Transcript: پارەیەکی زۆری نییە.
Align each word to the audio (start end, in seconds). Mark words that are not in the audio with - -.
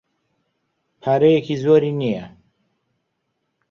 پارەیەکی 1.01 1.55
زۆری 1.63 1.91
نییە. 2.01 2.25